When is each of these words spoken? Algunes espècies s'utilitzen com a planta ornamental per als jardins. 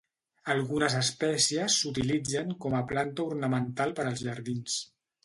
Algunes 0.51 0.93
espècies 0.99 1.75
s'utilitzen 1.81 2.55
com 2.65 2.77
a 2.79 2.81
planta 2.93 3.27
ornamental 3.33 3.95
per 4.01 4.07
als 4.07 4.25
jardins. 4.31 4.79